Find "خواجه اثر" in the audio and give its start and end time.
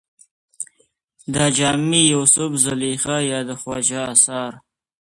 3.61-4.51